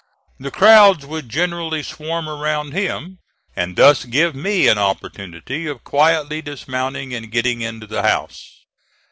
[0.39, 3.19] The crowds would generally swarm around him,
[3.55, 8.65] and thus give me an opportunity of quietly dismounting and getting into the house.